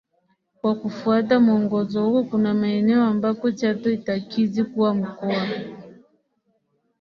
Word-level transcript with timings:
Kwa 0.61 0.75
kufuata 0.75 1.39
mwongozo 1.39 2.05
huo 2.05 2.23
kuna 2.23 2.53
maeneo 2.53 3.03
ambako 3.03 3.51
Chato 3.51 3.89
itakidhi 3.91 4.63
kuwa 4.63 4.93
mkoa 4.93 5.45